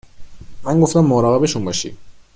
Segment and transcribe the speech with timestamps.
[0.63, 1.97] من گفتم مراقبشون باشی